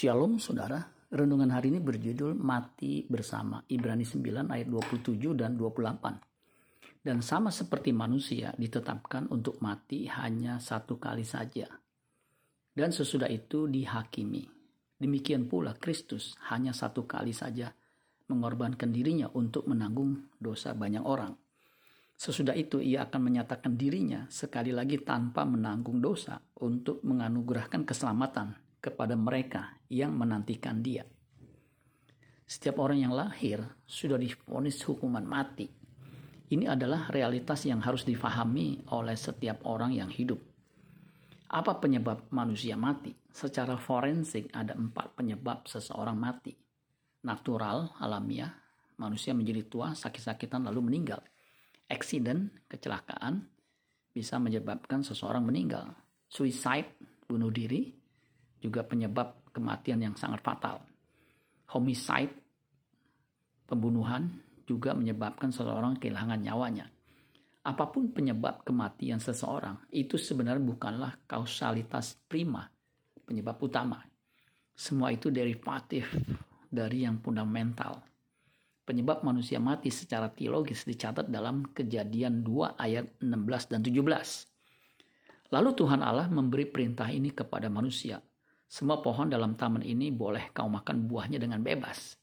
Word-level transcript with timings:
Shalom 0.00 0.40
saudara, 0.40 0.80
renungan 1.12 1.52
hari 1.52 1.68
ini 1.68 1.76
berjudul 1.76 2.32
Mati 2.32 3.04
Bersama, 3.04 3.60
Ibrani 3.68 4.00
9 4.00 4.48
ayat 4.48 4.64
27 4.72 5.36
dan 5.36 5.60
28. 5.60 7.04
Dan 7.04 7.20
sama 7.20 7.52
seperti 7.52 7.92
manusia 7.92 8.48
ditetapkan 8.56 9.28
untuk 9.28 9.60
mati 9.60 10.08
hanya 10.08 10.56
satu 10.56 10.96
kali 10.96 11.20
saja. 11.20 11.68
Dan 12.72 12.96
sesudah 12.96 13.28
itu 13.28 13.68
dihakimi. 13.68 14.48
Demikian 14.96 15.44
pula 15.44 15.76
Kristus 15.76 16.32
hanya 16.48 16.72
satu 16.72 17.04
kali 17.04 17.36
saja 17.36 17.68
mengorbankan 18.32 18.88
dirinya 18.88 19.28
untuk 19.36 19.68
menanggung 19.68 20.32
dosa 20.40 20.72
banyak 20.72 21.04
orang. 21.04 21.36
Sesudah 22.16 22.56
itu 22.56 22.80
ia 22.80 23.04
akan 23.04 23.20
menyatakan 23.20 23.76
dirinya 23.76 24.24
sekali 24.32 24.72
lagi 24.72 24.96
tanpa 25.04 25.44
menanggung 25.44 26.00
dosa 26.00 26.40
untuk 26.56 27.04
menganugerahkan 27.04 27.84
keselamatan 27.84 28.69
kepada 28.80 29.14
mereka 29.14 29.76
yang 29.92 30.16
menantikan 30.16 30.80
dia. 30.80 31.04
Setiap 32.50 32.82
orang 32.82 32.98
yang 33.06 33.14
lahir 33.14 33.62
sudah 33.86 34.18
difonis 34.18 34.82
hukuman 34.82 35.22
mati. 35.22 35.70
Ini 36.50 36.66
adalah 36.66 37.06
realitas 37.14 37.62
yang 37.62 37.78
harus 37.78 38.02
difahami 38.02 38.90
oleh 38.90 39.14
setiap 39.14 39.62
orang 39.70 39.94
yang 39.94 40.10
hidup. 40.10 40.42
Apa 41.46 41.78
penyebab 41.78 42.26
manusia 42.34 42.74
mati? 42.74 43.14
Secara 43.30 43.78
forensik 43.78 44.50
ada 44.50 44.74
empat 44.74 45.14
penyebab 45.14 45.70
seseorang 45.70 46.18
mati. 46.18 46.50
Natural, 47.22 47.94
alamiah, 48.02 48.50
manusia 48.98 49.30
menjadi 49.30 49.62
tua, 49.70 49.94
sakit-sakitan 49.94 50.66
lalu 50.66 50.90
meninggal. 50.90 51.22
Accident, 51.86 52.50
kecelakaan, 52.66 53.46
bisa 54.10 54.42
menyebabkan 54.42 55.06
seseorang 55.06 55.46
meninggal. 55.46 55.94
Suicide, 56.26 56.98
bunuh 57.30 57.54
diri, 57.54 57.99
juga 58.60 58.84
penyebab 58.84 59.50
kematian 59.50 60.04
yang 60.04 60.14
sangat 60.14 60.44
fatal. 60.44 60.84
Homicide, 61.72 62.32
pembunuhan, 63.66 64.28
juga 64.68 64.94
menyebabkan 64.94 65.50
seseorang 65.50 65.98
kehilangan 65.98 66.38
nyawanya. 66.38 66.86
Apa 67.66 67.90
pun 67.90 68.14
penyebab 68.14 68.62
kematian 68.62 69.20
seseorang, 69.20 69.76
itu 69.92 70.16
sebenarnya 70.16 70.62
bukanlah 70.64 71.12
kausalitas 71.26 72.16
prima, 72.30 72.70
penyebab 73.26 73.58
utama. 73.60 74.00
Semua 74.72 75.12
itu 75.12 75.28
derivatif 75.28 76.08
dari 76.70 77.04
yang 77.04 77.20
fundamental. 77.20 78.00
Penyebab 78.86 79.22
manusia 79.26 79.60
mati 79.60 79.92
secara 79.92 80.32
teologis 80.32 80.88
dicatat 80.88 81.28
dalam 81.28 81.68
kejadian 81.74 82.40
2 82.40 82.80
ayat 82.80 83.06
16 83.20 83.70
dan 83.76 83.80
17. 83.84 85.52
Lalu 85.52 85.70
Tuhan 85.74 86.00
Allah 86.00 86.30
memberi 86.30 86.64
perintah 86.64 87.10
ini 87.10 87.34
kepada 87.34 87.66
manusia. 87.66 88.22
Semua 88.70 89.02
pohon 89.02 89.26
dalam 89.26 89.58
taman 89.58 89.82
ini 89.82 90.14
boleh 90.14 90.54
kau 90.54 90.70
makan 90.70 91.10
buahnya 91.10 91.42
dengan 91.42 91.58
bebas. 91.58 92.14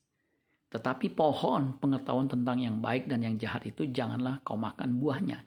Tetapi 0.71 1.11
pohon 1.11 1.75
pengetahuan 1.75 2.31
tentang 2.31 2.63
yang 2.63 2.79
baik 2.79 3.11
dan 3.11 3.19
yang 3.19 3.35
jahat 3.35 3.67
itu 3.67 3.83
janganlah 3.91 4.39
kau 4.47 4.55
makan 4.55 4.95
buahnya. 4.95 5.43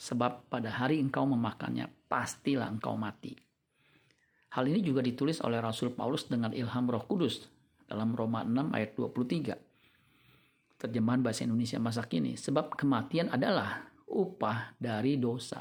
Sebab 0.00 0.48
pada 0.48 0.72
hari 0.72 1.04
engkau 1.04 1.28
memakannya, 1.28 1.92
pastilah 2.08 2.72
engkau 2.72 2.96
mati. 2.96 3.36
Hal 4.56 4.64
ini 4.72 4.80
juga 4.80 5.04
ditulis 5.04 5.44
oleh 5.44 5.60
Rasul 5.60 5.92
Paulus 5.92 6.24
dengan 6.24 6.56
ilham 6.56 6.88
roh 6.88 7.04
kudus 7.04 7.44
dalam 7.84 8.16
Roma 8.16 8.40
6 8.40 8.72
ayat 8.72 8.96
23. 8.96 10.80
Terjemahan 10.80 11.20
bahasa 11.20 11.44
Indonesia 11.44 11.76
masa 11.76 12.08
kini. 12.08 12.40
Sebab 12.40 12.72
kematian 12.72 13.28
adalah 13.28 13.84
upah 14.08 14.72
dari 14.80 15.20
dosa 15.20 15.60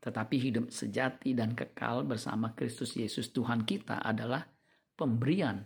tetapi 0.00 0.36
hidup 0.40 0.72
sejati 0.72 1.36
dan 1.36 1.52
kekal 1.52 2.02
bersama 2.08 2.56
Kristus 2.56 2.96
Yesus 2.96 3.30
Tuhan 3.30 3.68
kita 3.68 4.00
adalah 4.00 4.44
pemberian 4.96 5.60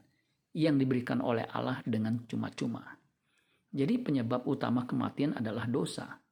yang 0.55 0.79
diberikan 0.79 1.23
oleh 1.23 1.47
Allah 1.51 1.83
dengan 1.87 2.23
cuma-cuma. 2.27 2.99
Jadi 3.75 3.99
penyebab 3.99 4.47
utama 4.47 4.87
kematian 4.87 5.35
adalah 5.35 5.67
dosa. 5.67 6.23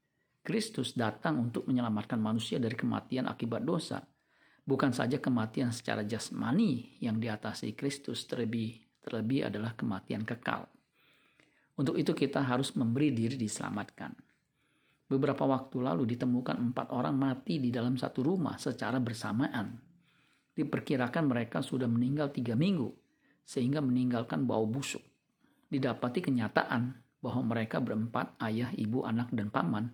Kristus 0.43 0.95
datang 0.95 1.39
untuk 1.39 1.67
menyelamatkan 1.71 2.19
manusia 2.19 2.59
dari 2.59 2.75
kematian 2.75 3.27
akibat 3.27 3.63
dosa. 3.63 4.03
Bukan 4.63 4.95
saja 4.95 5.19
kematian 5.19 5.75
secara 5.75 6.07
jasmani 6.07 6.99
yang 7.03 7.19
diatasi 7.19 7.75
Kristus 7.75 8.27
terlebih 8.31 8.83
terlebih 9.03 9.51
adalah 9.51 9.75
kematian 9.75 10.23
kekal. 10.23 10.71
Untuk 11.75 11.99
itu 11.99 12.15
kita 12.15 12.39
harus 12.47 12.71
memberi 12.79 13.11
diri 13.11 13.35
diselamatkan. 13.35 14.15
Beberapa 15.13 15.45
waktu 15.45 15.77
lalu 15.85 16.09
ditemukan 16.17 16.73
empat 16.73 16.89
orang 16.89 17.13
mati 17.13 17.61
di 17.61 17.69
dalam 17.69 18.01
satu 18.01 18.25
rumah 18.25 18.57
secara 18.57 18.97
bersamaan. 18.97 19.77
Diperkirakan 20.57 21.29
mereka 21.29 21.61
sudah 21.61 21.85
meninggal 21.85 22.33
tiga 22.33 22.57
minggu, 22.57 22.89
sehingga 23.45 23.85
meninggalkan 23.85 24.49
bau 24.49 24.65
busuk. 24.65 25.05
Didapati 25.69 26.25
kenyataan 26.25 26.97
bahwa 27.21 27.45
mereka 27.45 27.85
berempat, 27.85 28.41
ayah, 28.41 28.73
ibu, 28.73 29.05
anak, 29.05 29.29
dan 29.37 29.53
paman, 29.53 29.93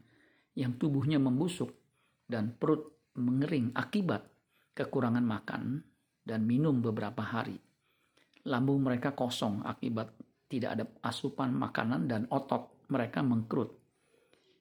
yang 0.55 0.79
tubuhnya 0.79 1.19
membusuk 1.19 1.75
dan 2.31 2.55
perut 2.55 2.87
mengering 3.19 3.75
akibat 3.75 4.23
kekurangan 4.79 5.27
makan 5.27 5.83
dan 6.23 6.47
minum 6.47 6.79
beberapa 6.79 7.27
hari. 7.27 7.59
Lambung 8.47 8.87
mereka 8.87 9.19
kosong 9.19 9.67
akibat 9.67 10.15
tidak 10.47 10.79
ada 10.79 10.87
asupan 11.03 11.59
makanan 11.59 12.07
dan 12.07 12.31
otot 12.31 12.87
mereka 12.87 13.19
mengkerut 13.27 13.88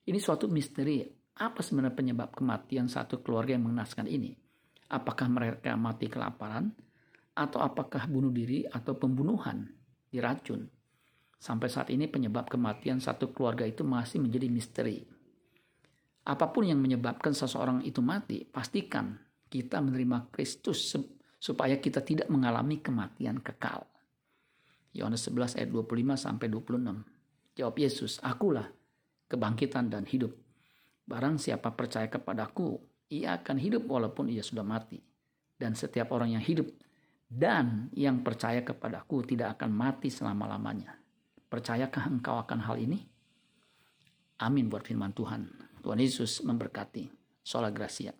ini 0.07 0.19
suatu 0.23 0.47
misteri. 0.47 1.03
Apa 1.37 1.61
sebenarnya 1.61 1.93
penyebab 1.93 2.33
kematian 2.33 2.89
satu 2.89 3.21
keluarga 3.21 3.53
yang 3.53 3.69
mengenaskan 3.69 4.09
ini? 4.09 4.33
Apakah 4.89 5.27
mereka 5.29 5.77
mati 5.77 6.09
kelaparan? 6.09 6.73
Atau 7.37 7.61
apakah 7.61 8.09
bunuh 8.09 8.33
diri 8.33 8.65
atau 8.65 8.97
pembunuhan 8.97 9.69
diracun? 10.09 10.65
Sampai 11.37 11.69
saat 11.69 11.93
ini 11.93 12.09
penyebab 12.09 12.49
kematian 12.49 12.97
satu 12.97 13.29
keluarga 13.29 13.61
itu 13.69 13.85
masih 13.85 14.17
menjadi 14.17 14.49
misteri. 14.49 15.05
Apa 16.25 16.49
pun 16.49 16.65
yang 16.65 16.81
menyebabkan 16.81 17.37
seseorang 17.37 17.85
itu 17.85 18.01
mati, 18.01 18.41
pastikan 18.41 19.13
kita 19.53 19.77
menerima 19.77 20.33
Kristus 20.33 20.97
supaya 21.37 21.77
kita 21.77 22.01
tidak 22.01 22.27
mengalami 22.33 22.81
kematian 22.81 23.37
kekal. 23.37 23.85
Yohanes 24.97 25.29
11 25.29 25.61
ayat 25.61 25.69
25 25.69 26.17
sampai 26.17 26.47
26. 26.49 27.05
Jawab 27.53 27.75
Yesus, 27.77 28.17
akulah 28.25 28.65
kebangkitan 29.27 29.91
dan 29.91 30.03
hidup. 30.07 30.33
Barang 31.07 31.39
siapa 31.39 31.71
percaya 31.71 32.11
kepadaku, 32.11 32.79
ia 33.07 33.39
akan 33.39 33.55
hidup 33.59 33.87
walaupun 33.87 34.27
ia 34.27 34.43
sudah 34.43 34.63
mati. 34.63 34.99
Dan 35.57 35.73
setiap 35.73 36.11
orang 36.11 36.35
yang 36.35 36.43
hidup 36.43 36.67
dan 37.27 37.91
yang 37.91 38.23
percaya 38.23 38.63
kepadaku 38.63 39.23
tidak 39.27 39.59
akan 39.59 39.71
mati 39.71 40.07
selama-lamanya. 40.07 40.95
Percayakah 41.47 42.11
engkau 42.11 42.39
akan 42.39 42.59
hal 42.63 42.75
ini? 42.79 42.99
Amin 44.43 44.67
buat 44.67 44.83
firman 44.83 45.15
Tuhan. 45.15 45.47
Tuhan 45.81 45.99
Yesus 45.99 46.43
memberkati. 46.43 47.09
Sola 47.41 47.71
Gracia. 47.71 48.11